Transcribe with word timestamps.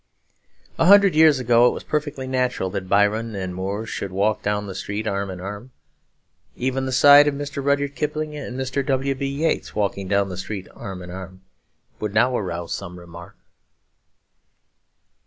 A 0.79 0.87
hundred 0.87 1.13
years 1.13 1.39
ago 1.39 1.67
it 1.67 1.73
was 1.73 1.83
perfectly 1.83 2.25
natural 2.25 2.71
that 2.71 2.89
Byron 2.89 3.35
and 3.35 3.53
Moore 3.53 3.85
should 3.85 4.11
walk 4.11 4.41
down 4.41 4.65
the 4.65 4.73
street 4.73 5.05
arm 5.05 5.29
in 5.29 5.39
arm. 5.39 5.69
Even 6.55 6.87
the 6.87 6.91
sight 6.91 7.27
of 7.27 7.35
Mr. 7.35 7.63
Rudyard 7.63 7.93
Kipling 7.93 8.35
and 8.35 8.59
Mr. 8.59 8.83
W. 8.83 9.13
B. 9.13 9.27
Yeats 9.27 9.75
walking 9.75 10.07
down 10.07 10.29
the 10.29 10.37
street 10.37 10.67
arm 10.73 11.03
in 11.03 11.11
arm 11.11 11.41
would 11.99 12.15
now 12.15 12.35
arouse 12.35 12.73
some 12.73 12.97
remark. 12.97 13.37